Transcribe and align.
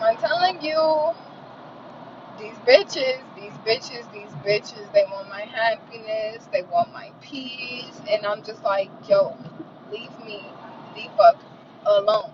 am 0.00 0.16
I 0.16 0.20
telling 0.20 0.62
you? 0.62 1.12
These 2.38 2.56
bitches, 2.66 3.20
these 3.36 3.52
bitches, 3.66 4.10
these 4.12 4.30
bitches, 4.44 4.92
they 4.94 5.04
want 5.10 5.28
my 5.28 5.42
happiness, 5.42 6.48
they 6.52 6.62
want 6.62 6.92
my 6.92 7.10
peace, 7.20 8.00
and 8.10 8.24
I'm 8.26 8.42
just 8.42 8.62
like, 8.64 8.90
yo, 9.08 9.36
leave 9.92 10.10
me 10.24 10.44
the 10.94 11.08
fuck 11.16 11.36
alone. 11.86 12.32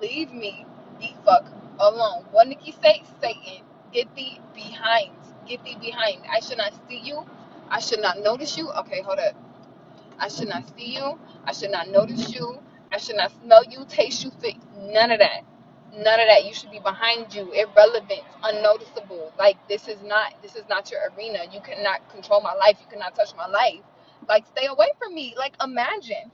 Leave 0.00 0.32
me 0.32 0.66
the 1.00 1.10
fuck 1.24 1.46
alone. 1.80 2.24
What 2.32 2.48
Nikki 2.48 2.74
say? 2.82 3.02
Satan, 3.20 3.64
get 3.92 4.14
thee 4.16 4.40
behind. 4.54 5.12
Get 5.48 5.64
thee 5.64 5.76
behind. 5.80 6.22
I 6.32 6.40
should 6.40 6.58
not 6.58 6.72
see 6.88 7.00
you. 7.00 7.26
I 7.70 7.80
should 7.80 8.00
not 8.00 8.20
notice 8.20 8.56
you. 8.56 8.70
Okay, 8.70 9.02
hold 9.02 9.18
up. 9.18 9.34
I 10.18 10.28
should 10.28 10.48
not 10.48 10.64
see 10.76 10.96
you. 10.96 11.18
I 11.44 11.52
should 11.52 11.70
not 11.72 11.88
notice 11.90 12.34
you. 12.34 12.60
I 12.92 12.98
should 12.98 13.16
not 13.16 13.32
smell 13.42 13.64
you, 13.64 13.84
taste 13.88 14.24
you, 14.24 14.30
fit. 14.40 14.56
None 14.78 15.10
of 15.10 15.20
that. 15.20 15.42
None 15.96 16.20
of 16.20 16.26
that. 16.28 16.44
You 16.44 16.54
should 16.54 16.70
be 16.70 16.80
behind 16.80 17.34
you, 17.34 17.52
irrelevant, 17.52 18.22
unnoticeable. 18.42 19.32
Like 19.38 19.56
this 19.68 19.88
is 19.88 20.02
not 20.02 20.42
this 20.42 20.56
is 20.56 20.64
not 20.68 20.90
your 20.90 21.00
arena. 21.16 21.40
You 21.52 21.60
cannot 21.60 22.08
control 22.10 22.40
my 22.40 22.54
life. 22.54 22.78
You 22.80 22.86
cannot 22.90 23.14
touch 23.14 23.34
my 23.36 23.46
life. 23.46 23.80
Like 24.28 24.46
stay 24.46 24.66
away 24.66 24.88
from 24.98 25.14
me. 25.14 25.34
Like 25.38 25.54
imagine. 25.62 26.30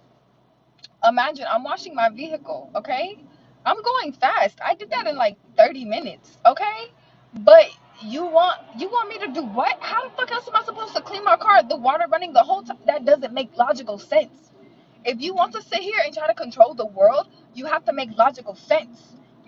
Imagine 1.06 1.46
I'm 1.51 1.65
washing 1.65 1.95
my 1.95 2.09
vehicle, 2.10 2.70
okay? 2.74 3.18
I'm 3.66 3.82
going 3.82 4.12
fast. 4.12 4.59
I 4.65 4.74
did 4.74 4.91
that 4.91 5.06
in 5.06 5.16
like 5.16 5.37
30 5.56 5.84
minutes, 5.84 6.38
okay? 6.46 6.90
But 7.34 7.66
you 8.02 8.24
want 8.27 8.59
you 8.79 8.88
want 8.88 9.09
me 9.09 9.18
to 9.18 9.29
do 9.32 9.42
what? 9.42 9.77
How 9.80 10.09
the 10.09 10.16
fuck 10.16 10.32
else 10.32 10.48
am 10.48 10.56
I 10.56 10.65
supposed 10.65 10.95
to 10.96 11.02
clean 11.02 11.24
my 11.24 11.37
car? 11.37 11.62
The 11.62 11.77
water 11.77 12.06
running 12.10 12.32
the 12.32 12.42
whole 12.42 12.62
time? 12.62 12.79
That 12.87 13.04
doesn't 13.04 13.32
make 13.34 13.56
logical 13.56 13.98
sense. 13.98 14.52
If 15.04 15.20
you 15.20 15.34
want 15.34 15.52
to 15.54 15.62
sit 15.62 15.80
here 15.80 15.98
and 16.04 16.15
try 16.15 16.27
to 16.27 16.34
control 16.34 16.74
the 16.74 16.87
world, 16.87 17.29
you 17.54 17.66
have 17.66 17.84
to 17.87 17.92
make 17.92 18.16
logical 18.18 18.54
sense, 18.54 19.01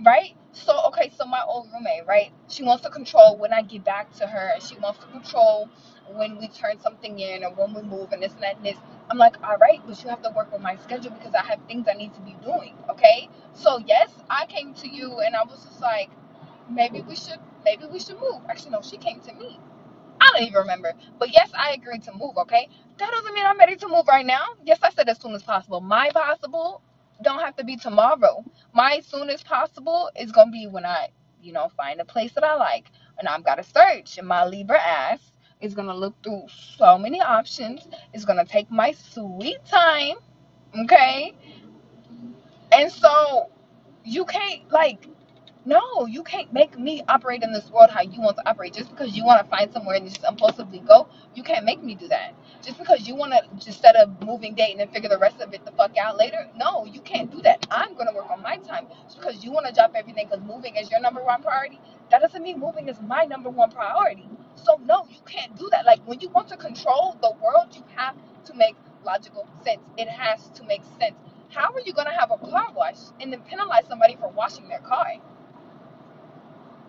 right? 0.04 0.36
So, 0.52 0.78
okay, 0.88 1.12
so 1.16 1.26
my 1.26 1.42
old 1.46 1.68
roommate, 1.72 2.06
right? 2.06 2.32
She 2.48 2.62
wants 2.62 2.84
to 2.84 2.90
control 2.90 3.38
when 3.38 3.52
I 3.52 3.62
get 3.62 3.84
back 3.84 4.12
to 4.16 4.26
her. 4.26 4.52
She 4.60 4.76
wants 4.78 5.00
to 5.00 5.06
control 5.06 5.68
when 6.14 6.38
we 6.38 6.48
turn 6.48 6.80
something 6.80 7.18
in 7.20 7.44
or 7.44 7.52
when 7.54 7.74
we 7.74 7.82
move 7.82 8.12
and 8.12 8.22
this 8.22 8.34
and 8.34 8.42
that 8.42 8.56
and 8.56 8.66
this. 8.66 8.78
I'm 9.10 9.18
like, 9.18 9.36
all 9.44 9.58
right, 9.58 9.80
but 9.86 10.02
you 10.02 10.10
have 10.10 10.22
to 10.22 10.30
work 10.30 10.52
with 10.52 10.62
my 10.62 10.76
schedule 10.76 11.12
because 11.12 11.34
I 11.34 11.44
have 11.44 11.60
things 11.68 11.86
I 11.88 11.94
need 11.94 12.14
to 12.14 12.20
be 12.20 12.36
doing, 12.44 12.74
okay? 12.90 13.28
So, 13.54 13.78
yes, 13.86 14.10
I 14.30 14.46
came 14.46 14.74
to 14.74 14.88
you 14.88 15.20
and 15.20 15.36
I 15.36 15.44
was 15.44 15.64
just 15.64 15.80
like, 15.80 16.10
maybe 16.70 17.02
we 17.02 17.16
should, 17.16 17.40
maybe 17.64 17.84
we 17.92 18.00
should 18.00 18.20
move. 18.20 18.42
Actually, 18.50 18.72
no, 18.72 18.82
she 18.82 18.98
came 18.98 19.20
to 19.22 19.34
me 19.34 19.58
I 20.20 20.30
don't 20.32 20.42
even 20.48 20.54
remember. 20.60 20.94
But 21.18 21.32
yes, 21.32 21.50
I 21.58 21.72
agreed 21.72 22.04
to 22.04 22.12
move, 22.14 22.36
okay? 22.38 22.68
That 22.98 23.10
doesn't 23.10 23.34
mean 23.34 23.46
I'm 23.46 23.58
ready 23.58 23.76
to 23.76 23.88
move 23.88 24.06
right 24.08 24.26
now. 24.26 24.44
Yes, 24.64 24.78
I 24.82 24.90
said 24.90 25.08
as 25.08 25.20
soon 25.20 25.34
as 25.34 25.42
possible. 25.42 25.80
My 25.80 26.10
possible 26.10 26.82
don't 27.22 27.40
have 27.40 27.56
to 27.56 27.64
be 27.64 27.76
tomorrow. 27.76 28.44
My 28.74 29.00
soon 29.00 29.30
as 29.30 29.42
possible 29.42 30.10
is 30.18 30.32
gonna 30.32 30.52
be 30.52 30.66
when 30.66 30.86
I, 30.86 31.08
you 31.42 31.52
know, 31.52 31.70
find 31.76 32.00
a 32.00 32.04
place 32.04 32.32
that 32.34 32.44
I 32.44 32.56
like. 32.56 32.90
And 33.18 33.28
I've 33.28 33.44
gotta 33.44 33.64
search. 33.64 34.18
And 34.18 34.28
my 34.28 34.44
Libra 34.46 34.80
ass 34.80 35.20
is 35.60 35.74
gonna 35.74 35.94
look 35.94 36.14
through 36.22 36.46
so 36.76 36.98
many 36.98 37.20
options. 37.20 37.88
It's 38.12 38.24
gonna 38.24 38.44
take 38.44 38.70
my 38.70 38.92
sweet 38.92 39.64
time. 39.66 40.16
Okay? 40.84 41.34
And 42.72 42.90
so 42.92 43.50
you 44.04 44.24
can't 44.24 44.70
like 44.70 45.08
no, 45.66 46.06
you 46.06 46.24
can't 46.24 46.52
make 46.52 46.78
me 46.78 47.02
operate 47.08 47.44
in 47.44 47.52
this 47.52 47.70
world 47.70 47.90
how 47.90 48.02
you 48.02 48.20
want 48.20 48.36
to 48.38 48.50
operate. 48.50 48.74
Just 48.74 48.90
because 48.90 49.16
you 49.16 49.24
want 49.24 49.44
to 49.44 49.50
find 49.50 49.72
somewhere 49.72 49.96
and 49.96 50.08
just 50.08 50.24
impulsively 50.28 50.80
go, 50.80 51.08
you 51.36 51.44
can't 51.44 51.64
make 51.64 51.84
me 51.84 51.94
do 51.94 52.08
that. 52.08 52.34
Just 52.64 52.78
because 52.80 53.08
you 53.08 53.14
want 53.14 53.32
to 53.32 53.42
just 53.64 53.80
set 53.82 53.96
a 53.96 54.10
moving 54.26 54.54
date 54.56 54.72
and 54.72 54.80
then 54.80 54.88
figure 54.88 55.08
the 55.10 55.18
rest 55.18 55.40
of 55.40 55.54
it 55.54 55.64
the 55.64 55.72
fuck 55.72 55.96
out 55.98 56.18
later, 56.18 56.48
no, 56.56 56.86
you 56.86 57.00
can't 57.02 57.30
do 57.30 57.42
that. 57.42 57.66
I'm 57.70 57.94
gonna 57.94 58.14
work 58.14 58.30
on 58.30 58.42
my 58.42 58.56
time. 58.58 58.88
Just 59.04 59.18
because 59.20 59.44
you 59.44 59.52
want 59.52 59.66
to 59.66 59.72
drop 59.74 59.92
everything 59.94 60.28
because 60.30 60.44
moving 60.44 60.76
is 60.76 60.90
your 60.90 61.00
number 61.00 61.22
one 61.24 61.42
priority, 61.42 61.80
that 62.10 62.22
doesn't 62.22 62.42
mean 62.42 62.60
moving 62.60 62.88
is 62.88 63.00
my 63.02 63.24
number 63.24 63.50
one 63.50 63.70
priority. 63.70 64.28
So 64.56 64.80
no, 64.84 65.06
you 65.10 65.20
can't 65.26 65.56
do 65.56 65.68
that. 65.72 65.86
Like 65.86 66.00
when 66.06 66.20
you 66.20 66.30
want 66.30 66.48
to 66.48 66.58
control 66.58 67.16
the 67.22 67.32
world, 67.42 67.68
you 67.76 67.84
have 67.96 68.16
to 68.46 68.54
make 68.54 68.76
logical 69.06 69.46
sense. 69.64 69.82
It 69.98 70.08
has 70.08 70.48
to 70.56 70.64
make 70.64 70.82
sense. 71.00 71.16
How 71.50 71.72
are 71.72 71.82
you 71.86 71.94
gonna 71.94 72.18
have 72.18 72.32
a 72.32 72.38
car 72.38 72.68
wash 72.74 72.98
and 73.20 73.32
then 73.32 73.42
penalize 73.42 73.86
somebody 73.88 74.16
for 74.20 74.28
washing 74.30 74.68
their 74.68 74.80
car? 74.80 75.06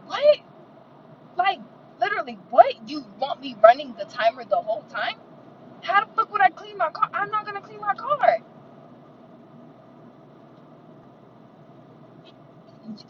What? 0.06 0.40
Like, 1.38 1.60
literally, 2.00 2.40
what? 2.50 2.90
You 2.90 3.06
want 3.20 3.42
me 3.42 3.56
running 3.64 3.94
the 3.98 4.06
timer 4.06 4.46
the 4.46 4.58
whole 4.58 4.84
time? 4.84 5.18
How 5.82 6.06
the 6.06 6.14
fuck 6.14 6.32
would 6.32 6.42
I 6.42 6.50
clean 6.50 6.78
my 6.78 6.92
car? 6.92 7.10
I'm 7.14 7.32
not 7.32 7.46
gonna 7.46 7.62
clean 7.62 7.82
my 7.82 7.96
car. 7.96 8.40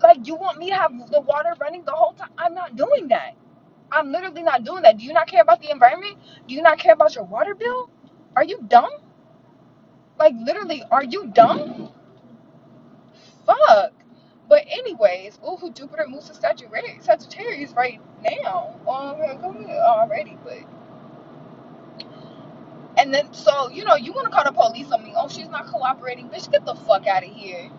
Like, 0.02 0.28
you 0.28 0.36
want 0.36 0.60
me 0.60 0.70
to 0.70 0.76
have 0.76 0.92
the 1.12 1.22
water 1.22 1.54
running 1.60 1.84
the 1.86 1.92
whole 1.94 2.14
time? 2.14 2.32
I'm 2.38 2.54
not 2.54 2.76
doing 2.76 3.08
that. 3.10 3.36
I'm 3.92 4.12
literally 4.12 4.44
not 4.44 4.64
doing 4.64 4.84
that. 4.84 4.98
Do 4.98 5.06
you 5.06 5.14
not 5.14 5.28
care 5.28 5.42
about 5.42 5.62
the 5.62 5.72
environment? 5.72 6.18
Do 6.48 6.56
you 6.56 6.62
not 6.62 6.80
care 6.80 6.94
about 6.94 7.16
your 7.16 7.26
water 7.26 7.56
bill? 7.56 7.90
Are 8.36 8.44
you 8.44 8.60
dumb? 8.68 8.90
Like, 10.20 10.34
literally, 10.44 10.84
are 10.92 11.04
you 11.04 11.28
dumb? 11.28 11.90
Fuck. 13.46 13.94
But 14.50 14.66
anyways, 14.70 15.40
ooh, 15.48 15.72
Jupiter 15.74 16.06
moves 16.10 16.30
to 16.30 16.36
Sagittarius, 16.36 17.06
Sagittarius 17.06 17.74
right 17.74 18.02
now. 18.24 18.76
Um, 18.82 19.66
already, 19.70 20.38
but 20.44 20.60
and 22.98 23.14
then 23.14 23.34
so 23.34 23.70
you 23.70 23.86
know 23.86 23.96
you 23.96 24.14
want 24.14 24.28
to 24.28 24.32
call 24.34 24.44
the 24.46 24.54
police 24.54 24.92
on 24.92 25.04
me? 25.04 25.14
Oh, 25.18 25.30
she's 25.30 25.50
not 25.50 25.68
cooperating, 25.68 26.30
bitch. 26.30 26.52
Get 26.52 26.66
the 26.66 26.76
fuck 26.76 27.08
out 27.08 27.24
of 27.24 27.30
here. 27.32 27.70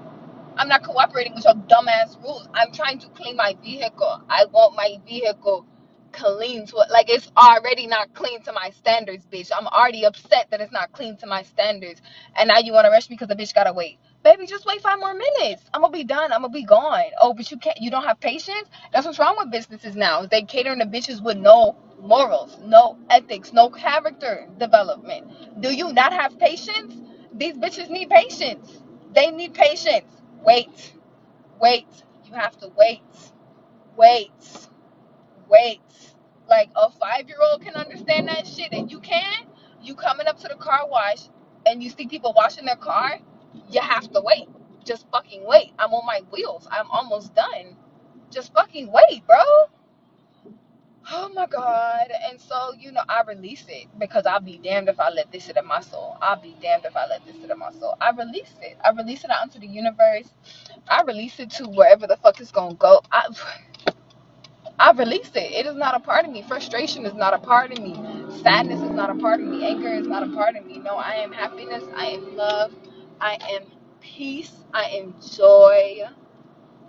I'm 0.58 0.69
not 0.69 0.84
cooperating 0.84 1.34
with 1.34 1.44
your 1.44 1.54
dumbass 1.54 2.22
rules. 2.22 2.48
I'm 2.54 2.72
trying 2.72 3.00
to 3.00 3.08
clean 3.10 3.36
my 3.36 3.56
vehicle. 3.62 4.22
I 4.31 4.46
want 4.52 4.76
my 4.76 4.98
vehicle 5.06 5.66
clean 6.12 6.66
to. 6.69 6.76
Like 6.91 7.10
it's 7.10 7.31
already 7.36 7.86
not 7.88 8.14
clean 8.14 8.42
to 8.44 8.52
my 8.52 8.70
standards, 8.70 9.26
bitch. 9.26 9.50
I'm 9.56 9.66
already 9.69 10.04
upset 10.06 10.48
that 10.52 10.60
it's 10.62 10.72
not 10.72 10.92
clean 10.92 11.19
to 11.19 11.26
my 11.26 11.42
standards. 11.44 12.02
And 12.36 12.48
now 12.48 12.60
you 12.60 12.72
want 12.72 12.86
to 12.86 12.91
rush 12.91 13.10
me 13.10 13.16
because 13.16 13.28
the 13.28 13.36
bitch 13.36 13.54
gotta 13.54 13.72
wait. 13.75 13.98
Baby, 14.25 14.47
just 14.49 14.67
wait 14.67 14.83
five 14.83 15.01
more 15.01 15.15
minutes. 15.15 15.65
I'm 15.75 15.83
gonna 15.83 15.95
be 15.95 16.05
done. 16.05 16.33
I'm 16.33 16.43
gonna 16.43 16.51
be 16.51 16.65
gone. 16.65 17.05
Oh, 17.23 17.35
but 17.35 17.51
you 17.51 17.59
can't 17.59 17.81
you 17.81 17.91
don't 17.91 18.05
have 18.05 18.21
patience? 18.21 18.69
That's 18.93 19.07
what's 19.07 19.19
wrong 19.21 19.37
with 19.39 19.53
businesses 19.53 19.97
now. 19.97 20.27
They 20.27 20.43
catering 20.43 20.81
to 20.81 20.87
bitches 20.87 21.25
with 21.25 21.39
no 21.39 21.77
morals, 22.03 22.59
no 22.65 22.99
ethics, 23.11 23.55
no 23.55 23.71
character 23.71 24.49
development. 24.59 25.62
Do 25.62 25.75
you 25.75 25.95
not 25.95 26.12
have 26.12 26.39
patience? 26.39 26.95
These 27.35 27.57
bitches 27.59 27.91
need 27.91 28.11
patience. 28.11 28.83
They 29.15 29.33
need 29.33 29.55
patience. 29.55 30.12
Wait. 30.45 30.95
Wait. 31.61 31.89
You 32.27 32.35
have 32.35 32.56
to 32.59 32.71
wait. 32.77 33.03
Wait. 33.97 34.33
Wait. 35.49 35.81
Like 36.49 36.71
a 36.77 36.91
five 36.91 37.29
year 37.29 37.39
old 37.53 37.62
can 37.62 37.75
understand 37.75 38.29
that 38.29 38.47
shit 38.47 38.73
and 38.73 38.91
you 38.91 39.01
can. 39.01 39.47
You 39.83 39.95
coming 39.97 40.29
up 40.29 40.39
to 40.41 40.49
the 40.49 40.56
car 40.56 40.89
wash 40.89 41.29
and 41.67 41.83
you 41.83 41.91
see 41.91 42.09
people 42.09 42.35
washing 42.37 42.67
their 42.67 42.77
car, 42.77 43.19
you 43.70 43.80
have 43.80 44.10
to 44.12 44.22
wait. 44.22 44.48
Just 44.84 45.06
fucking 45.12 45.44
wait. 45.47 45.72
I'm 45.78 45.92
on 45.94 46.06
my 46.06 46.22
wheels. 46.32 46.69
I'm 46.70 46.91
almost 46.91 47.34
done. 47.34 47.76
Just 48.32 48.52
fucking 48.54 48.92
wait, 48.92 49.26
bro. 49.26 49.38
Oh 51.10 51.30
my 51.34 51.47
god. 51.47 52.08
And 52.30 52.41
so, 52.41 52.75
you 52.78 52.92
know, 52.92 53.02
I 53.08 53.22
release 53.26 53.64
it 53.69 53.88
because 53.98 54.26
I'll 54.26 54.41
be 54.41 54.58
damned 54.62 54.88
if 54.88 55.00
I 55.00 55.10
let 55.10 55.32
this 55.32 55.44
sit 55.47 55.56
in 55.56 55.66
my 55.66 55.80
soul. 55.80 56.16
I'll 56.22 56.41
be 56.41 56.56
damned 56.62 56.84
if 56.86 56.97
I 56.97 57.06
let 57.08 57.26
this 57.26 57.36
sit 57.41 57.50
in 57.50 57.58
my 57.58 57.72
soul. 57.72 57.97
I 58.00 58.10
release 58.12 58.54
it. 58.62 58.78
I 58.84 58.91
release 58.92 59.25
it 59.25 59.30
out 59.30 59.44
into 59.44 59.58
the 59.60 59.66
universe. 59.69 60.28
I 60.88 61.02
release 61.04 61.41
it 61.41 61.50
to 61.52 61.64
wherever 61.69 62.06
the 62.06 62.16
fuck 62.19 62.41
it's 62.41 62.52
gonna 62.52 62.75
go. 62.76 63.02
I 63.12 63.28
I 64.81 64.92
release 64.92 65.31
it. 65.34 65.52
It 65.52 65.66
is 65.66 65.76
not 65.76 65.96
a 65.96 66.00
part 66.00 66.26
of 66.26 66.32
me. 66.32 66.42
Frustration 66.42 67.06
is 67.06 67.14
not 67.14 67.34
a 67.34 67.38
part 67.38 67.72
of 67.72 67.81
me. 67.84 67.94
Sadness 68.42 68.82
is 68.82 68.91
not 68.92 69.10
a 69.10 69.16
part 69.16 69.41
of 69.41 69.46
me. 69.46 69.64
Anger 69.64 69.94
is 69.94 70.06
not 70.06 70.22
a 70.22 70.28
part 70.34 70.56
of 70.56 70.66
me. 70.66 70.78
No, 70.78 70.96
I 70.96 71.14
am 71.16 71.32
happiness. 71.32 71.84
I 71.96 72.06
am 72.08 72.36
love. 72.36 72.72
I 73.20 73.38
am 73.52 73.64
peace. 74.00 74.52
I 74.75 74.84
am 74.84 75.14
joy. 75.36 76.02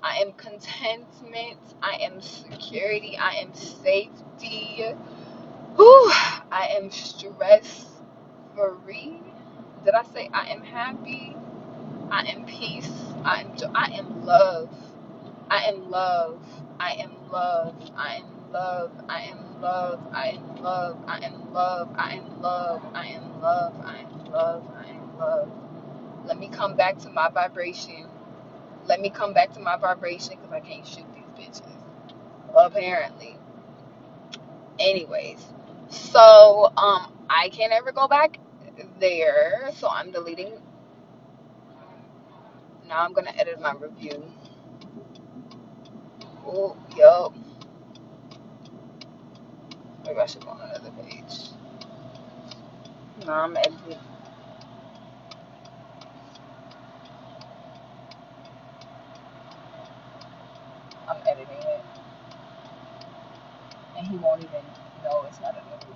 I 0.04 0.18
am 0.20 0.34
contentment. 0.34 1.60
I 1.84 2.00
am 2.02 2.22
security. 2.22 3.18
I 3.18 3.34
am 3.44 3.54
safety. 3.56 4.86
Whew. 5.76 6.12
I 6.52 6.76
am 6.78 6.92
stress 6.92 7.88
free. 8.56 9.22
Did 9.86 9.96
I 9.96 10.04
say 10.14 10.30
I 10.34 10.48
am 10.50 10.64
happy? 10.64 11.36
I 12.12 12.22
am 12.24 12.46
peace. 12.46 12.92
I 13.26 13.42
am 13.42 13.58
jo- 13.58 13.72
I 13.76 13.86
am 13.94 14.26
love. 14.26 14.70
I 15.50 15.64
am 15.66 15.90
love. 15.92 16.40
I 16.80 16.94
am 16.94 17.12
love. 17.32 17.76
I 17.98 18.16
am 18.18 18.52
love. 18.52 18.92
I 19.10 19.22
am 19.24 19.62
love. 19.62 20.02
I 20.14 20.30
am 20.30 20.64
love. 20.64 21.00
I 21.06 21.20
am 21.26 21.54
love. 21.54 21.90
I 21.96 22.10
am 22.16 22.42
love. 22.42 22.82
I 22.94 23.08
am 23.08 23.42
love. 23.42 23.76
I 23.86 23.98
am 24.00 24.32
love. 24.32 24.64
I 24.78 24.90
am 24.90 25.20
love. 25.20 25.65
Let 26.26 26.40
me 26.40 26.50
come 26.50 26.76
back 26.76 27.00
to 27.00 27.10
my 27.10 27.30
vibration. 27.30 28.08
Let 28.88 29.02
me 29.02 29.10
come 29.10 29.34
back 29.34 29.54
to 29.54 29.60
my 29.60 29.78
vibration 29.78 30.38
because 30.38 30.54
I 30.54 30.60
can't 30.62 30.88
shoot 30.88 31.06
these 31.14 31.48
bitches. 31.48 31.72
Apparently. 32.56 33.38
Anyways, 34.80 35.46
so 35.90 36.72
um, 36.78 37.14
I 37.30 37.50
can't 37.50 37.74
ever 37.74 37.92
go 37.92 38.08
back 38.08 38.40
there. 39.00 39.72
So 39.76 39.90
I'm 39.90 40.12
deleting. 40.12 40.54
Now 42.88 43.04
I'm 43.04 43.14
gonna 43.14 43.34
edit 43.38 43.62
my 43.62 43.74
review. 43.74 44.24
Oh, 46.46 46.78
yup. 46.98 47.34
Maybe 50.06 50.20
I 50.20 50.26
should 50.28 50.44
go 50.46 50.52
on 50.52 50.62
another 50.62 50.92
page. 51.04 51.50
No, 53.26 53.34
I'm 53.34 53.58
editing. 53.58 54.00
Editing 61.28 61.58
it, 61.60 61.82
and 63.98 64.08
he 64.08 64.18
won't 64.18 64.42
even 64.44 64.62
know 65.04 65.26
it's 65.28 65.40
not 65.42 65.56
a 65.56 65.62
new. 65.62 65.96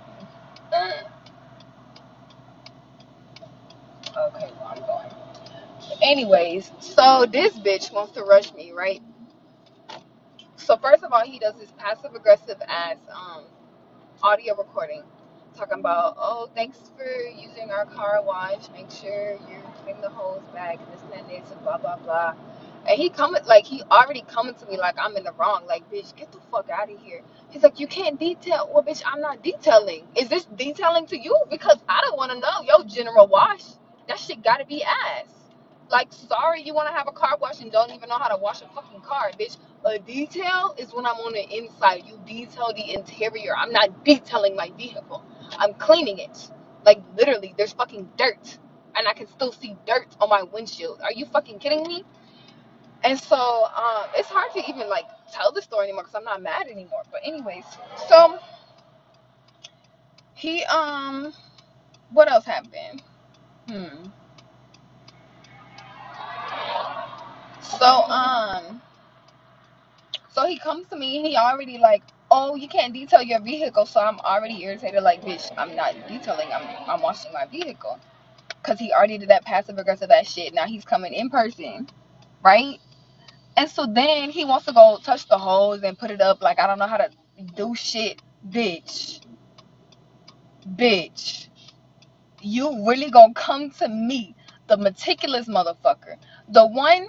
Okay, 4.16 4.50
well 4.60 4.72
I'm 4.76 4.80
going. 4.82 5.10
Anyways, 6.02 6.72
so 6.80 7.26
this 7.30 7.58
bitch 7.58 7.92
wants 7.92 8.12
to 8.14 8.22
rush 8.22 8.54
me, 8.54 8.72
right? 8.72 9.02
So 10.56 10.76
first 10.78 11.04
of 11.04 11.12
all, 11.12 11.24
he 11.24 11.38
does 11.38 11.54
this 11.56 11.72
passive 11.78 12.14
aggressive 12.14 12.60
ass 12.68 12.98
um 13.14 13.44
audio 14.22 14.56
recording 14.56 15.02
talking 15.56 15.80
about, 15.80 16.14
oh, 16.18 16.48
thanks 16.54 16.78
for 16.96 17.06
using 17.30 17.70
our 17.70 17.86
car 17.86 18.22
wash. 18.24 18.68
Make 18.72 18.90
sure 18.90 19.38
you're 19.50 19.62
putting 19.84 20.00
the 20.02 20.10
hose 20.10 20.42
back 20.54 20.78
and 20.80 20.88
this 20.92 21.02
and 21.18 21.28
this 21.30 21.50
and 21.52 21.62
blah 21.62 21.78
blah 21.78 21.96
blah. 21.98 22.34
And 22.88 22.98
he 22.98 23.10
coming 23.10 23.42
like 23.46 23.66
he 23.66 23.82
already 23.90 24.22
coming 24.28 24.54
to 24.54 24.66
me 24.66 24.76
like 24.78 24.96
I'm 24.98 25.16
in 25.16 25.24
the 25.24 25.32
wrong. 25.34 25.64
Like, 25.66 25.90
bitch, 25.90 26.16
get 26.16 26.32
the 26.32 26.38
fuck 26.50 26.68
out 26.70 26.90
of 26.90 26.98
here. 27.00 27.22
He's 27.50 27.62
like, 27.62 27.80
you 27.80 27.86
can't 27.86 28.18
detail. 28.18 28.70
Well, 28.72 28.82
bitch, 28.82 29.02
I'm 29.06 29.20
not 29.20 29.42
detailing. 29.42 30.06
Is 30.16 30.28
this 30.28 30.46
detailing 30.56 31.06
to 31.08 31.18
you? 31.18 31.36
Because 31.50 31.78
I 31.88 32.00
don't 32.02 32.16
want 32.16 32.32
to 32.32 32.40
know. 32.40 32.62
Yo, 32.66 32.84
general 32.84 33.28
wash. 33.28 33.64
That 34.08 34.18
shit 34.18 34.42
gotta 34.42 34.66
be 34.66 34.82
ass. 34.84 35.28
Like, 35.90 36.12
sorry, 36.12 36.62
you 36.62 36.74
want 36.74 36.88
to 36.88 36.94
have 36.94 37.08
a 37.08 37.12
car 37.12 37.36
wash 37.40 37.60
and 37.60 37.70
don't 37.72 37.92
even 37.92 38.08
know 38.08 38.18
how 38.18 38.28
to 38.28 38.38
wash 38.38 38.62
a 38.62 38.68
fucking 38.74 39.02
car, 39.02 39.30
bitch. 39.38 39.58
A 39.86 39.98
detail 40.00 40.74
is 40.78 40.92
when 40.94 41.06
I'm 41.06 41.16
on 41.16 41.34
the 41.34 41.58
inside. 41.58 42.04
You 42.06 42.20
detail 42.26 42.72
the 42.76 42.94
interior. 42.94 43.56
I'm 43.56 43.72
not 43.72 44.04
detailing 44.04 44.56
my 44.56 44.70
vehicle. 44.76 45.24
I'm 45.58 45.74
cleaning 45.74 46.18
it. 46.18 46.50
Like 46.84 47.02
literally, 47.16 47.54
there's 47.58 47.72
fucking 47.74 48.10
dirt. 48.16 48.58
And 48.96 49.08
I 49.08 49.14
can 49.14 49.28
still 49.28 49.52
see 49.52 49.76
dirt 49.86 50.08
on 50.20 50.28
my 50.30 50.42
windshield. 50.44 51.00
Are 51.02 51.12
you 51.12 51.26
fucking 51.26 51.60
kidding 51.60 51.84
me? 51.86 52.04
And 53.04 53.20
so 53.20 53.36
um 53.76 54.06
it's 54.14 54.30
hard 54.30 54.52
to 54.54 54.60
even 54.68 54.88
like 54.88 55.06
tell 55.32 55.52
the 55.52 55.62
story 55.62 55.84
anymore 55.86 56.04
because 56.04 56.16
I'm 56.16 56.24
not 56.24 56.42
mad 56.42 56.68
anymore. 56.68 57.02
But 57.12 57.22
anyways, 57.24 57.64
so 58.08 58.38
he 60.34 60.64
um 60.66 61.32
what 62.12 62.30
else 62.30 62.46
happened? 62.46 63.02
Hmm. 63.68 64.06
So 67.62 67.86
um 68.10 68.76
So 70.30 70.46
he 70.46 70.58
comes 70.58 70.88
to 70.88 70.96
me 70.96 71.18
and 71.18 71.26
he 71.26 71.36
already 71.36 71.78
like, 71.78 72.04
oh, 72.30 72.56
you 72.56 72.68
can't 72.68 72.94
detail 72.94 73.22
your 73.22 73.40
vehicle. 73.40 73.86
So 73.86 74.00
I'm 74.00 74.20
already 74.20 74.62
irritated. 74.64 75.02
Like, 75.02 75.22
bitch, 75.22 75.50
I'm 75.58 75.76
not 75.76 75.94
detailing. 76.08 76.52
I'm 76.52 76.68
I'm 76.88 77.02
washing 77.02 77.32
my 77.32 77.46
vehicle 77.46 78.00
because 78.62 78.78
he 78.80 78.92
already 78.92 79.18
did 79.18 79.30
that 79.30 79.44
passive 79.44 79.78
aggressive 79.78 80.10
ass 80.10 80.32
shit. 80.32 80.54
Now 80.54 80.66
he's 80.66 80.84
coming 80.84 81.14
in 81.14 81.30
person, 81.30 81.88
right? 82.42 82.78
And 83.60 83.70
so 83.70 83.86
then 83.86 84.30
he 84.30 84.46
wants 84.46 84.66
to 84.66 84.74
go 84.74 84.98
touch 85.04 85.28
the 85.28 85.38
hose 85.38 85.82
and 85.84 85.98
put 85.98 86.12
it 86.12 86.22
up. 86.22 86.42
Like 86.42 86.60
I 86.60 86.68
don't 86.68 86.80
know 86.80 86.88
how 86.88 86.98
to 86.98 87.10
do 87.56 87.74
shit, 87.76 88.22
bitch, 88.48 89.20
bitch. 90.76 91.48
You 92.42 92.86
really 92.88 93.10
gonna 93.10 93.34
come 93.34 93.70
to 93.80 93.88
me, 93.88 94.36
the 94.68 94.76
meticulous 94.78 95.48
motherfucker, 95.48 96.16
the 96.48 96.66
one 96.66 97.08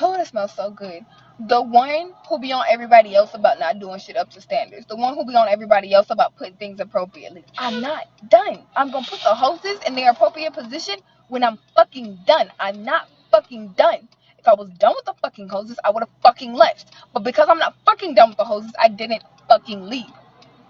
Oh, 0.00 0.12
that 0.16 0.28
smells 0.28 0.54
so 0.54 0.70
good. 0.70 1.04
The 1.40 1.62
one 1.62 2.12
who 2.28 2.38
be 2.38 2.52
on 2.52 2.64
everybody 2.70 3.14
else 3.16 3.34
about 3.34 3.60
not 3.60 3.80
doing 3.80 4.00
shit 4.00 4.16
up 4.16 4.30
to 4.32 4.42
standards. 4.42 4.86
The 4.86 4.96
one 4.96 5.14
who 5.14 5.26
be 5.26 5.36
on 5.36 5.48
everybody 5.48 5.94
else 5.94 6.08
about 6.10 6.36
putting 6.36 6.56
things 6.56 6.80
appropriately. 6.80 7.44
I'm 7.58 7.80
not 7.80 8.04
done. 8.28 8.64
I'm 8.76 8.90
gonna 8.92 9.06
put 9.08 9.20
the 9.22 9.34
hoses 9.34 9.80
in 9.86 9.96
their 9.96 10.12
appropriate 10.12 10.54
position 10.54 10.96
when 11.28 11.44
I'm 11.44 11.58
fucking 11.76 12.20
done. 12.26 12.50
I'm 12.60 12.84
not 12.84 13.08
fucking 13.32 13.70
done. 13.78 14.08
If 14.46 14.50
I 14.50 14.54
was 14.54 14.70
done 14.70 14.94
with 14.96 15.06
the 15.06 15.14
fucking 15.22 15.48
hoses, 15.48 15.78
I 15.84 15.90
would 15.90 16.02
have 16.02 16.10
fucking 16.22 16.54
left. 16.54 16.94
But 17.12 17.24
because 17.24 17.48
I'm 17.50 17.58
not 17.58 17.74
fucking 17.84 18.14
done 18.14 18.28
with 18.30 18.38
the 18.38 18.44
hoses, 18.44 18.72
I 18.80 18.88
didn't 18.88 19.24
fucking 19.48 19.86
leave. 19.88 20.12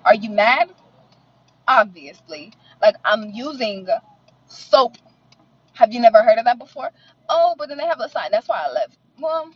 Are 0.04 0.14
you 0.14 0.30
mad? 0.30 0.70
Obviously. 1.68 2.52
Like 2.82 2.96
I'm 3.04 3.30
using 3.30 3.88
soap 4.48 4.96
have 5.74 5.92
you 5.92 6.00
never 6.00 6.22
heard 6.22 6.38
of 6.38 6.46
that 6.46 6.58
before? 6.58 6.90
Oh, 7.28 7.54
but 7.58 7.68
then 7.68 7.78
they 7.78 7.86
have 7.86 8.00
a 8.00 8.08
sign. 8.08 8.30
That's 8.32 8.48
why 8.48 8.64
I 8.68 8.72
left. 8.72 8.96
Well, 9.20 9.50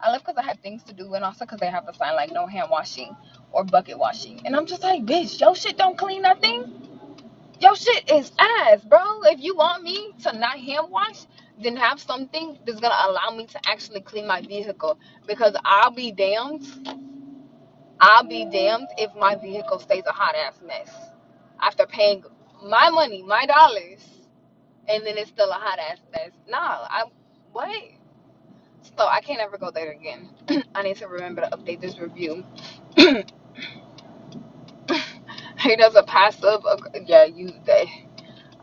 I 0.00 0.12
left 0.12 0.26
because 0.26 0.38
I 0.38 0.44
had 0.46 0.62
things 0.62 0.82
to 0.84 0.92
do, 0.94 1.14
and 1.14 1.24
also 1.24 1.44
because 1.46 1.60
they 1.60 1.70
have 1.70 1.88
a 1.88 1.94
sign 1.94 2.14
like 2.14 2.32
no 2.32 2.46
hand 2.46 2.68
washing 2.70 3.16
or 3.52 3.64
bucket 3.64 3.98
washing. 3.98 4.42
And 4.44 4.56
I'm 4.56 4.66
just 4.66 4.82
like, 4.82 5.04
bitch, 5.04 5.40
your 5.40 5.54
shit 5.56 5.78
don't 5.78 5.98
clean 5.98 6.22
nothing. 6.22 6.86
Your 7.60 7.76
shit 7.76 8.10
is 8.10 8.32
ass, 8.38 8.84
bro. 8.84 9.22
If 9.24 9.40
you 9.40 9.56
want 9.56 9.82
me 9.82 10.12
to 10.24 10.38
not 10.38 10.58
hand 10.58 10.88
wash, 10.90 11.26
then 11.62 11.76
have 11.76 12.00
something 12.00 12.58
that's 12.66 12.80
gonna 12.80 12.94
allow 13.08 13.34
me 13.36 13.46
to 13.46 13.60
actually 13.68 14.00
clean 14.02 14.26
my 14.26 14.42
vehicle. 14.42 14.98
Because 15.26 15.54
I'll 15.64 15.90
be 15.92 16.12
damned. 16.12 16.66
I'll 18.00 18.28
be 18.28 18.46
damned 18.46 18.88
if 18.98 19.14
my 19.16 19.36
vehicle 19.36 19.80
stays 19.80 20.04
a 20.06 20.12
hot 20.12 20.36
ass 20.36 20.60
mess 20.66 20.90
after 21.62 21.86
paying 21.86 22.24
my 22.62 22.90
money, 22.90 23.22
my 23.22 23.46
dollars 23.46 24.20
and 24.88 25.06
then 25.06 25.18
it's 25.18 25.30
still 25.30 25.50
a 25.50 25.54
hot 25.54 25.80
ass 25.80 25.98
mess. 26.12 26.32
Nah, 26.48 26.86
I 26.90 27.04
what? 27.52 27.70
So 28.98 29.06
I 29.06 29.22
can't 29.22 29.40
ever 29.40 29.58
go 29.58 29.72
there 29.72 29.92
again. 29.92 30.30
I 30.76 30.82
need 30.82 30.98
to 30.98 31.08
remember 31.08 31.42
to 31.42 31.50
update 31.56 31.80
this 31.80 31.98
review. 31.98 32.44
he 32.96 33.24
does 35.76 35.96
a 35.96 36.04
passive. 36.04 36.62
ag- 36.70 37.06
Yeah, 37.08 37.26
you. 37.26 37.52
They, 37.66 38.06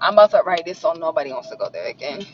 I'm 0.01 0.13
about 0.13 0.31
to 0.31 0.41
write 0.45 0.65
this 0.65 0.79
so 0.79 0.93
nobody 0.93 1.31
wants 1.31 1.49
to 1.49 1.55
go 1.57 1.69
there 1.69 1.87
again. 1.87 2.25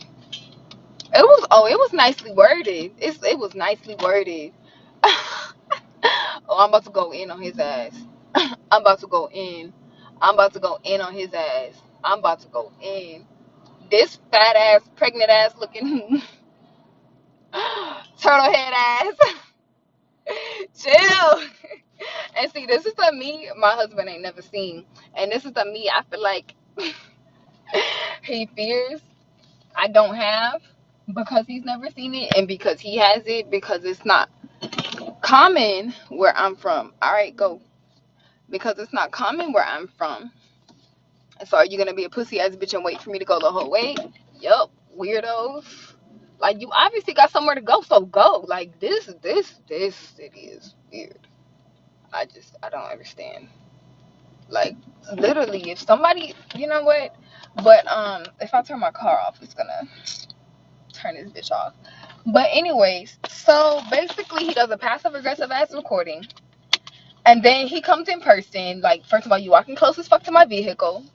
It 1.15 1.23
was 1.23 1.47
oh, 1.51 1.67
it 1.67 1.77
was 1.77 1.93
nicely 1.93 2.33
worded. 2.33 2.93
It's 2.99 3.23
it 3.23 3.39
was 3.39 3.55
nicely 3.55 3.95
worded. 4.01 4.53
oh, 5.03 5.53
I'm 6.49 6.69
about 6.69 6.85
to 6.85 6.91
go 6.91 7.11
in 7.13 7.31
on 7.31 7.41
his 7.41 7.59
ass. 7.59 7.97
I'm 8.35 8.81
about 8.81 8.99
to 9.01 9.07
go 9.07 9.29
in. 9.31 9.73
I'm 10.21 10.35
about 10.35 10.53
to 10.53 10.61
go 10.61 10.79
in 10.83 11.01
on 11.01 11.13
his 11.13 11.33
ass. 11.33 11.81
I'm 12.03 12.19
about 12.19 12.41
to 12.41 12.49
go 12.49 12.71
in. 12.81 13.25
This 13.91 14.19
fat 14.31 14.55
ass, 14.55 14.81
pregnant 14.97 15.29
ass 15.31 15.55
looking 15.59 16.21
turtle 18.21 18.53
head 18.53 18.73
ass. 18.75 19.15
Chill. 20.79 21.49
And 22.37 22.51
see, 22.51 22.65
this 22.65 22.85
is 22.85 22.93
the 22.95 23.13
me 23.13 23.49
my 23.57 23.71
husband 23.73 24.09
ain't 24.09 24.21
never 24.23 24.41
seen. 24.41 24.85
And 25.15 25.31
this 25.31 25.45
is 25.45 25.53
the 25.53 25.65
me 25.65 25.89
I 25.93 26.03
feel 26.11 26.21
like 26.21 26.55
he 28.23 28.47
fears 28.55 29.01
I 29.75 29.87
don't 29.89 30.15
have 30.15 30.61
because 31.13 31.45
he's 31.47 31.63
never 31.63 31.89
seen 31.91 32.15
it 32.15 32.33
and 32.35 32.47
because 32.47 32.79
he 32.79 32.97
has 32.97 33.23
it 33.25 33.49
because 33.51 33.83
it's 33.85 34.05
not 34.05 34.29
common 35.21 35.93
where 36.09 36.35
I'm 36.37 36.55
from. 36.55 36.93
All 37.01 37.13
right, 37.13 37.35
go. 37.35 37.61
Because 38.49 38.79
it's 38.79 38.93
not 38.93 39.11
common 39.11 39.53
where 39.53 39.65
I'm 39.65 39.87
from. 39.97 40.31
So 41.47 41.57
are 41.57 41.65
you 41.65 41.77
gonna 41.77 41.93
be 41.93 42.05
a 42.05 42.09
pussy 42.09 42.39
ass 42.39 42.51
bitch 42.55 42.73
and 42.73 42.83
wait 42.85 43.01
for 43.01 43.11
me 43.11 43.19
to 43.19 43.25
go 43.25 43.39
the 43.39 43.51
whole 43.51 43.71
way? 43.71 43.95
Yup, 44.41 44.71
weirdos. 44.97 45.65
Like 46.39 46.61
you 46.61 46.69
obviously 46.73 47.13
got 47.13 47.31
somewhere 47.31 47.55
to 47.55 47.61
go, 47.61 47.81
so 47.81 48.01
go. 48.01 48.45
Like 48.47 48.79
this, 48.79 49.09
this, 49.21 49.55
this 49.69 49.95
city 49.95 50.41
is 50.41 50.75
weird. 50.91 51.27
I 52.13 52.25
just 52.25 52.55
I 52.63 52.69
don't 52.69 52.91
understand. 52.91 53.49
Like 54.49 54.75
literally, 55.15 55.71
if 55.71 55.79
somebody, 55.79 56.35
you 56.55 56.67
know 56.67 56.83
what? 56.83 57.15
But 57.63 57.87
um, 57.91 58.25
if 58.41 58.53
I 58.53 58.61
turn 58.63 58.79
my 58.81 58.91
car 58.91 59.19
off, 59.19 59.39
it's 59.41 59.53
gonna 59.55 59.87
turn 61.05 61.15
this 61.15 61.31
bitch 61.31 61.51
off. 61.51 61.75
But 62.25 62.49
anyways, 62.53 63.19
so 63.29 63.81
basically, 63.91 64.45
he 64.45 64.53
does 64.55 64.71
a 64.71 64.77
passive 64.77 65.15
aggressive 65.15 65.51
ass 65.51 65.73
recording, 65.73 66.25
and 67.25 67.43
then 67.43 67.67
he 67.67 67.81
comes 67.81 68.09
in 68.09 68.21
person. 68.21 68.81
Like 68.81 69.05
first 69.05 69.25
of 69.25 69.31
all, 69.33 69.39
you 69.39 69.51
walking 69.51 69.75
close 69.75 69.99
as 69.99 70.07
fuck 70.07 70.23
to 70.23 70.31
my 70.31 70.45
vehicle. 70.45 71.05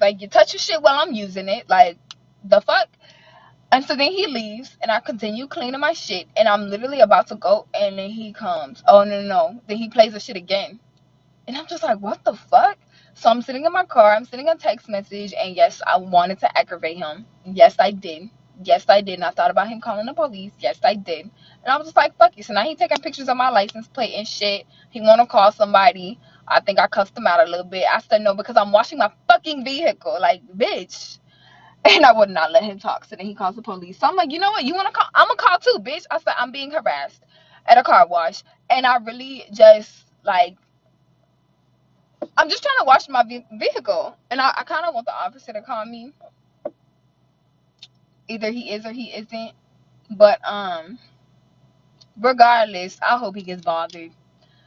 Like 0.00 0.22
you 0.22 0.28
touch 0.28 0.54
your 0.54 0.60
shit 0.60 0.82
while 0.82 1.00
I'm 1.00 1.14
using 1.14 1.48
it. 1.48 1.68
Like 1.70 1.98
the 2.44 2.60
fuck. 2.60 2.88
And 3.72 3.84
so 3.84 3.96
then 3.96 4.12
he 4.12 4.26
leaves, 4.28 4.76
and 4.82 4.90
I 4.90 5.00
continue 5.00 5.46
cleaning 5.48 5.80
my 5.80 5.94
shit, 5.94 6.28
and 6.36 6.48
I'm 6.48 6.70
literally 6.70 7.00
about 7.00 7.28
to 7.28 7.36
go, 7.36 7.68
and 7.74 7.98
then 7.98 8.10
he 8.10 8.32
comes. 8.32 8.82
Oh 8.88 9.04
no 9.04 9.22
no 9.22 9.28
no! 9.28 9.62
Then 9.68 9.78
he 9.78 9.88
plays 9.90 10.12
the 10.14 10.20
shit 10.20 10.36
again 10.36 10.78
And 11.48 11.58
I'm 11.58 11.68
just 11.68 11.84
like, 11.84 12.00
what 12.00 12.24
the 12.24 12.34
fuck? 12.34 12.78
So 13.16 13.30
I'm 13.30 13.42
sitting 13.42 13.66
in 13.66 13.72
my 13.74 13.86
car, 13.86 14.16
I'm 14.16 14.26
sending 14.26 14.48
a 14.48 14.56
text 14.56 14.88
message, 14.90 15.34
and 15.38 15.56
yes, 15.56 15.82
I 15.86 15.98
wanted 15.98 16.40
to 16.40 16.58
aggravate 16.58 16.98
him. 16.98 17.26
Yes, 17.46 17.76
I 17.78 17.92
did. 17.92 18.30
Yes, 18.64 18.86
I 18.88 19.02
did. 19.02 19.14
And 19.14 19.24
I 19.24 19.30
thought 19.30 19.50
about 19.50 19.68
him 19.68 19.80
calling 19.80 20.06
the 20.06 20.14
police. 20.14 20.52
Yes, 20.60 20.78
I 20.84 20.94
did. 20.96 21.22
And 21.26 21.68
I 21.68 21.76
was 21.78 21.88
just 21.88 21.96
like, 21.96 22.16
fuck 22.18 22.36
you. 22.36 22.42
So 22.44 22.54
now 22.54 22.62
he 22.64 22.76
taking 22.76 22.98
pictures 22.98 23.28
of 23.28 23.36
my 23.36 23.50
license 23.50 23.88
plate 23.88 24.14
and 24.14 24.28
shit. 24.28 24.66
He 24.90 25.00
wanna 25.00 25.26
call 25.26 25.52
somebody. 25.52 26.18
I 26.48 26.60
think 26.60 26.78
I 26.80 26.88
cussed 26.88 27.16
him 27.18 27.26
out 27.26 27.46
a 27.46 27.50
little 27.50 27.66
bit. 27.66 27.86
I 27.92 28.00
said 28.00 28.22
no 28.22 28.34
because 28.34 28.56
I'm 28.56 28.72
washing 28.72 28.98
my 28.98 29.12
fucking 29.28 29.64
vehicle. 29.64 30.18
Like, 30.20 30.42
bitch. 30.56 31.18
And 31.88 32.04
I 32.06 32.12
would 32.12 32.30
not 32.30 32.52
let 32.52 32.64
him 32.64 32.78
talk. 32.78 33.06
So 33.06 33.16
then 33.16 33.26
he 33.26 33.34
calls 33.34 33.56
the 33.56 33.62
police. 33.62 33.98
So 33.98 34.06
I'm 34.08 34.16
like, 34.16 34.32
you 34.32 34.38
know 34.40 34.50
what? 34.52 34.64
You 34.64 34.74
wanna 34.74 34.92
call? 34.92 35.06
I'm 35.14 35.28
gonna 35.28 35.36
call 35.38 35.58
too, 35.60 35.78
bitch. 35.82 36.04
I 36.10 36.18
said 36.18 36.34
I'm 36.38 36.52
being 36.52 36.70
harassed. 36.72 37.14
at 37.66 37.78
a 37.78 37.84
car 37.84 38.06
wash, 38.08 38.44
and 38.70 38.86
I 38.86 38.98
really 38.98 39.44
just 39.52 40.06
like 40.24 40.56
I'm 42.36 42.50
just 42.50 42.62
trying 42.62 42.78
to 42.80 42.84
wash 42.86 43.08
my 43.08 43.24
vehicle, 43.58 44.16
and 44.30 44.40
I, 44.40 44.52
I 44.58 44.64
kind 44.64 44.86
of 44.86 44.94
want 44.94 45.06
the 45.06 45.14
officer 45.14 45.52
to 45.52 45.62
call 45.62 45.86
me. 45.86 46.12
Either 48.32 48.50
he 48.50 48.70
is 48.72 48.86
or 48.86 48.92
he 48.92 49.06
isn't, 49.14 49.52
but 50.10 50.40
um, 50.48 50.98
regardless, 52.20 52.98
I 53.02 53.18
hope 53.18 53.36
he 53.36 53.42
gets 53.42 53.62
bothered. 53.62 54.12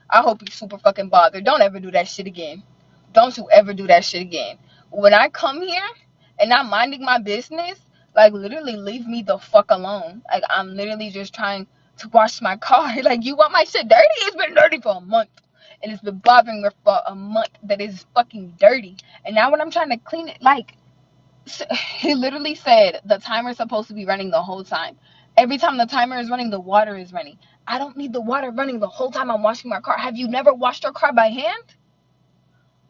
I 0.09 0.21
hope 0.21 0.41
he's 0.41 0.55
super 0.55 0.77
fucking 0.77 1.09
bothered. 1.09 1.45
Don't 1.45 1.61
ever 1.61 1.79
do 1.79 1.91
that 1.91 2.07
shit 2.07 2.27
again. 2.27 2.63
Don't 3.13 3.37
you 3.37 3.49
ever 3.51 3.73
do 3.73 3.87
that 3.87 4.05
shit 4.05 4.21
again. 4.21 4.57
When 4.91 5.13
I 5.13 5.29
come 5.29 5.61
here 5.61 5.87
and 6.39 6.53
I'm 6.53 6.69
minding 6.69 7.03
my 7.03 7.19
business, 7.19 7.79
like 8.15 8.33
literally 8.33 8.77
leave 8.77 9.07
me 9.07 9.23
the 9.23 9.37
fuck 9.39 9.71
alone. 9.71 10.23
Like 10.31 10.43
I'm 10.49 10.75
literally 10.75 11.11
just 11.11 11.33
trying 11.35 11.67
to 11.99 12.09
wash 12.09 12.41
my 12.41 12.57
car. 12.57 12.93
Like 13.03 13.25
you 13.25 13.35
want 13.35 13.53
my 13.53 13.65
shit 13.65 13.87
dirty? 13.89 14.07
It's 14.19 14.37
been 14.37 14.55
dirty 14.55 14.81
for 14.81 14.97
a 14.97 15.01
month. 15.01 15.29
And 15.83 15.91
it's 15.93 16.01
been 16.01 16.19
bothering 16.19 16.63
me 16.63 16.69
for 16.83 16.99
a 17.07 17.15
month 17.15 17.51
that 17.63 17.81
is 17.81 18.05
fucking 18.15 18.55
dirty. 18.59 18.97
And 19.25 19.35
now 19.35 19.51
when 19.51 19.61
I'm 19.61 19.71
trying 19.71 19.91
to 19.91 19.97
clean 19.97 20.29
it, 20.29 20.41
like 20.41 20.75
he 21.99 22.15
literally 22.15 22.55
said 22.55 23.01
the 23.05 23.17
timer 23.19 23.51
is 23.51 23.57
supposed 23.57 23.87
to 23.89 23.93
be 23.93 24.05
running 24.05 24.31
the 24.31 24.41
whole 24.41 24.63
time. 24.63 24.97
Every 25.37 25.57
time 25.57 25.77
the 25.77 25.85
timer 25.85 26.17
is 26.19 26.29
running, 26.29 26.49
the 26.49 26.59
water 26.59 26.95
is 26.97 27.13
running. 27.13 27.37
I 27.67 27.77
don't 27.79 27.97
need 27.97 28.13
the 28.13 28.21
water 28.21 28.51
running 28.51 28.79
the 28.79 28.87
whole 28.87 29.11
time 29.11 29.31
I'm 29.31 29.43
washing 29.43 29.69
my 29.69 29.81
car. 29.81 29.97
Have 29.97 30.15
you 30.17 30.27
never 30.27 30.53
washed 30.53 30.83
your 30.83 30.93
car 30.93 31.13
by 31.13 31.27
hand? 31.27 31.63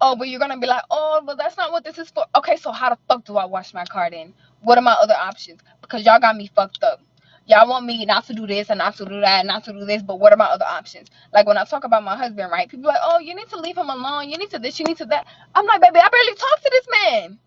Oh, 0.01 0.15
but 0.15 0.27
you're 0.29 0.39
gonna 0.39 0.59
be 0.59 0.67
like, 0.67 0.83
oh, 0.91 1.21
but 1.25 1.37
that's 1.37 1.57
not 1.57 1.71
what 1.71 1.83
this 1.83 1.97
is 1.97 2.09
for. 2.11 2.25
Okay, 2.35 2.57
so 2.57 2.71
how 2.71 2.89
the 2.89 2.97
fuck 3.07 3.25
do 3.25 3.37
I 3.37 3.45
wash 3.45 3.73
my 3.73 3.85
car 3.85 4.09
then? 4.11 4.33
What 4.61 4.77
are 4.77 4.81
my 4.81 4.93
other 4.93 5.15
options? 5.15 5.61
Because 5.81 6.05
y'all 6.05 6.19
got 6.19 6.35
me 6.35 6.51
fucked 6.55 6.83
up. 6.83 7.01
Y'all 7.47 7.69
want 7.69 7.85
me 7.85 8.05
not 8.05 8.25
to 8.27 8.33
do 8.33 8.47
this 8.47 8.69
and 8.69 8.79
not 8.79 8.95
to 8.97 9.05
do 9.05 9.21
that 9.21 9.39
and 9.39 9.47
not 9.47 9.63
to 9.65 9.71
do 9.73 9.85
this, 9.85 10.01
but 10.03 10.19
what 10.19 10.33
are 10.33 10.37
my 10.37 10.45
other 10.45 10.65
options? 10.65 11.09
Like 11.33 11.47
when 11.47 11.57
I 11.57 11.63
talk 11.63 11.83
about 11.83 12.03
my 12.03 12.17
husband, 12.17 12.51
right? 12.51 12.69
People 12.69 12.87
like, 12.87 12.99
oh, 13.03 13.19
you 13.19 13.35
need 13.35 13.49
to 13.49 13.59
leave 13.59 13.77
him 13.77 13.89
alone. 13.89 14.29
You 14.29 14.37
need 14.37 14.49
to 14.51 14.59
this, 14.59 14.79
you 14.79 14.85
need 14.85 14.97
to 14.97 15.05
that. 15.05 15.27
I'm 15.55 15.65
like, 15.65 15.81
baby, 15.81 15.99
I 15.99 16.09
barely 16.09 16.35
talk 16.35 16.61
to 16.61 16.69
this 16.71 16.87
man. 17.03 17.39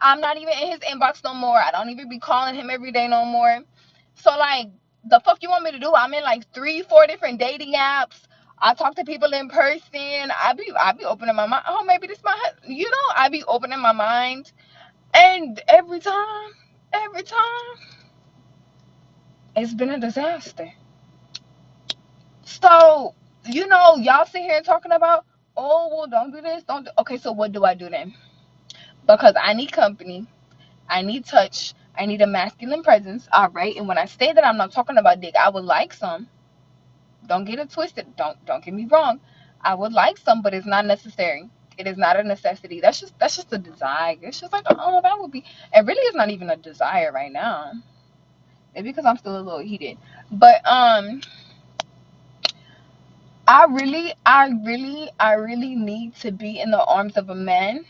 I'm 0.00 0.20
not 0.20 0.36
even 0.36 0.54
in 0.54 0.70
his 0.70 0.80
inbox 0.80 1.24
no 1.24 1.34
more. 1.34 1.56
I 1.56 1.70
don't 1.70 1.90
even 1.90 2.08
be 2.08 2.18
calling 2.18 2.54
him 2.54 2.70
every 2.70 2.92
day 2.92 3.08
no 3.08 3.24
more. 3.24 3.60
So 4.14 4.36
like, 4.36 4.68
the 5.04 5.20
fuck 5.20 5.42
you 5.42 5.50
want 5.50 5.64
me 5.64 5.72
to 5.72 5.78
do? 5.78 5.92
I'm 5.94 6.14
in 6.14 6.22
like 6.22 6.52
three, 6.52 6.82
four 6.82 7.06
different 7.06 7.38
dating 7.38 7.74
apps. 7.74 8.22
I 8.58 8.74
talk 8.74 8.94
to 8.96 9.04
people 9.04 9.32
in 9.32 9.48
person. 9.48 10.30
I 10.30 10.54
be 10.56 10.72
I 10.78 10.92
be 10.92 11.04
opening 11.04 11.36
my 11.36 11.46
mind. 11.46 11.64
Oh, 11.68 11.84
maybe 11.84 12.06
this 12.06 12.22
my 12.24 12.36
you 12.66 12.90
know. 12.90 13.14
I 13.14 13.28
be 13.28 13.44
opening 13.44 13.80
my 13.80 13.92
mind, 13.92 14.50
and 15.12 15.60
every 15.68 16.00
time, 16.00 16.50
every 16.92 17.22
time, 17.22 17.76
it's 19.56 19.74
been 19.74 19.90
a 19.90 20.00
disaster. 20.00 20.72
So 22.44 23.14
you 23.44 23.66
know, 23.66 23.96
y'all 23.96 24.26
sit 24.26 24.42
here 24.42 24.62
talking 24.62 24.92
about, 24.92 25.26
oh 25.56 25.88
well, 25.94 26.06
don't 26.06 26.32
do 26.32 26.40
this, 26.40 26.64
don't. 26.64 26.84
Do. 26.84 26.90
Okay, 26.98 27.18
so 27.18 27.32
what 27.32 27.52
do 27.52 27.64
I 27.64 27.74
do 27.74 27.90
then? 27.90 28.14
Because 29.06 29.34
I 29.40 29.54
need 29.54 29.72
company, 29.72 30.26
I 30.88 31.02
need 31.02 31.24
touch, 31.24 31.74
I 31.98 32.06
need 32.06 32.22
a 32.22 32.26
masculine 32.26 32.82
presence. 32.82 33.28
All 33.32 33.48
right, 33.50 33.76
and 33.76 33.88
when 33.88 33.98
I 33.98 34.06
say 34.06 34.32
that, 34.32 34.46
I'm 34.46 34.56
not 34.56 34.72
talking 34.72 34.98
about 34.98 35.20
dick. 35.20 35.34
I 35.36 35.48
would 35.48 35.64
like 35.64 35.92
some. 35.92 36.28
Don't 37.26 37.44
get 37.44 37.58
it 37.58 37.70
twisted. 37.70 38.16
Don't 38.16 38.44
don't 38.46 38.64
get 38.64 38.74
me 38.74 38.86
wrong. 38.90 39.20
I 39.60 39.74
would 39.74 39.92
like 39.92 40.18
some, 40.18 40.42
but 40.42 40.54
it's 40.54 40.66
not 40.66 40.86
necessary. 40.86 41.48
It 41.78 41.86
is 41.86 41.96
not 41.96 42.18
a 42.18 42.22
necessity. 42.22 42.80
That's 42.80 43.00
just 43.00 43.18
that's 43.18 43.36
just 43.36 43.52
a 43.52 43.58
desire. 43.58 44.16
It's 44.22 44.40
just 44.40 44.52
like 44.52 44.64
oh 44.70 45.00
that 45.02 45.18
would 45.18 45.32
be. 45.32 45.44
It 45.74 45.84
really 45.86 46.06
is 46.08 46.14
not 46.14 46.30
even 46.30 46.50
a 46.50 46.56
desire 46.56 47.12
right 47.12 47.32
now. 47.32 47.72
Maybe 48.74 48.90
because 48.90 49.06
I'm 49.06 49.16
still 49.16 49.38
a 49.38 49.40
little 49.40 49.60
heated. 49.60 49.96
But 50.30 50.60
um, 50.66 51.22
I 53.48 53.64
really, 53.66 54.12
I 54.26 54.50
really, 54.64 55.10
I 55.18 55.32
really 55.32 55.74
need 55.74 56.14
to 56.16 56.30
be 56.30 56.60
in 56.60 56.70
the 56.70 56.84
arms 56.84 57.16
of 57.16 57.30
a 57.30 57.34
man 57.34 57.86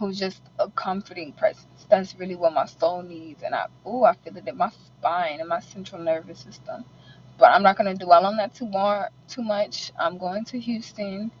who's 0.00 0.18
just 0.20 0.42
a 0.60 0.70
comforting 0.72 1.34
presence. 1.34 1.86
That's 1.90 2.16
really 2.16 2.36
what 2.36 2.54
my 2.54 2.66
soul 2.66 3.02
needs, 3.04 3.44
and 3.44 3.54
I 3.54 3.66
oh 3.86 4.04
I 4.04 4.14
feel 4.14 4.36
it 4.38 4.48
in 4.48 4.58
my 4.58 4.70
spine 4.70 5.40
and 5.40 5.50
my 5.50 5.60
central 5.60 6.02
nervous 6.02 6.40
system 6.40 6.84
but 7.38 7.50
I'm 7.52 7.64
not 7.64 7.78
gonna 7.78 7.94
dwell 7.96 8.26
on 8.26 8.38
that 8.38 8.54
too 8.54 8.66
more 8.68 9.10
too 9.28 9.42
much. 9.42 9.92
I'm 9.98 10.18
going 10.18 10.46
to 10.46 10.60
Houston 10.60 11.32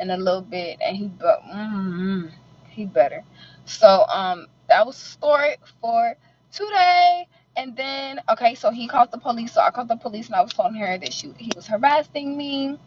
in 0.00 0.10
a 0.10 0.18
little 0.18 0.42
bit, 0.42 0.78
and 0.82 0.96
he 0.96 1.08
but 1.08 1.42
mm, 1.44 2.30
he 2.70 2.86
better. 2.86 3.24
So 3.66 4.06
um, 4.12 4.48
that 4.68 4.86
was 4.86 4.96
the 4.98 5.06
story 5.10 5.56
for 5.80 6.16
today. 6.52 7.28
And 7.58 7.76
then 7.76 8.20
okay, 8.30 8.56
so 8.56 8.70
he 8.70 8.88
called 8.88 9.12
the 9.12 9.18
police. 9.18 9.52
So 9.54 9.60
I 9.62 9.72
called 9.72 9.88
the 9.90 9.96
police, 9.98 10.28
and 10.28 10.36
I 10.36 10.42
was 10.42 10.54
telling 10.54 10.76
her 10.76 10.98
that 10.98 11.12
she 11.12 11.34
he 11.38 11.52
was 11.56 11.68
harassing 11.68 12.36
me. 12.38 12.78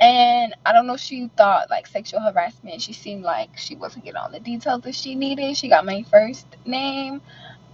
And 0.00 0.54
I 0.66 0.72
don't 0.72 0.86
know, 0.86 0.96
she 0.96 1.30
thought 1.36 1.70
like 1.70 1.86
sexual 1.86 2.20
harassment. 2.20 2.82
She 2.82 2.92
seemed 2.92 3.24
like 3.24 3.58
she 3.58 3.76
wasn't 3.76 4.04
getting 4.04 4.18
all 4.18 4.30
the 4.30 4.40
details 4.40 4.82
that 4.82 4.94
she 4.94 5.14
needed. 5.14 5.56
She 5.56 5.68
got 5.68 5.86
my 5.86 6.04
first 6.04 6.46
name. 6.66 7.22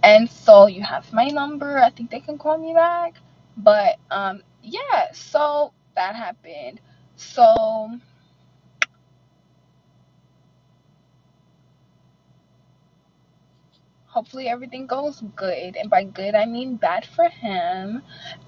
And 0.03 0.29
so 0.29 0.67
you 0.67 0.83
have 0.83 1.11
my 1.13 1.27
number. 1.27 1.77
I 1.79 1.89
think 1.91 2.11
they 2.11 2.21
can 2.21 2.37
call 2.37 2.57
me 2.57 2.73
back. 2.73 3.15
But 3.57 3.97
um 4.11 4.43
yeah, 4.63 5.11
so 5.13 5.73
that 5.95 6.15
happened. 6.15 6.81
So 7.17 7.89
hopefully 14.15 14.49
everything 14.49 14.87
goes 14.87 15.23
good. 15.37 15.77
And 15.77 15.91
by 15.91 16.05
good 16.05 16.35
i 16.35 16.47
mean 16.47 16.77
bad 16.77 17.05
for 17.05 17.29
him. 17.29 18.03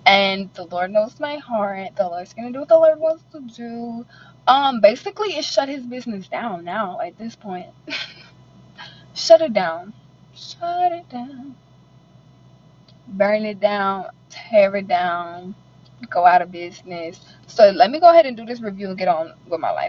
And 0.07 0.53
the 0.55 0.65
lord 0.65 0.91
knows 0.91 1.19
my 1.21 1.37
heart. 1.37 1.97
The 1.97 2.07
lord's 2.09 2.33
gonna 2.35 2.53
do 2.53 2.61
what 2.61 2.69
the 2.69 2.77
lord 2.77 2.99
wants 2.99 3.25
to 3.33 3.41
do. 3.41 4.07
Um 4.47 4.81
basically 4.81 5.37
it 5.37 5.45
shut 5.45 5.69
his 5.69 5.85
business 5.85 6.29
down 6.29 6.65
now 6.65 7.01
at 7.01 7.19
this 7.19 7.35
point. 7.37 7.67
Shut 9.15 9.41
it 9.41 9.53
down. 9.53 9.93
Shut 10.35 10.93
it 10.93 11.09
down. 11.09 11.55
Burn 13.07 13.43
it 13.43 13.59
down. 13.59 14.07
Tear 14.29 14.75
it 14.77 14.87
down. 14.87 15.55
Go 16.09 16.25
out 16.25 16.41
of 16.43 16.51
business. 16.51 17.21
So 17.47 17.71
let 17.71 17.91
me 17.91 17.99
go 17.99 18.09
ahead 18.11 18.25
and 18.27 18.37
do 18.37 18.45
this 18.45 18.61
review 18.61 18.89
and 18.89 18.97
get 18.97 19.07
on 19.09 19.33
with 19.49 19.59
my 19.61 19.71
life. 19.71 19.85